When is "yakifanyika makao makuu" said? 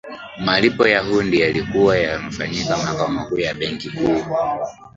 1.97-3.37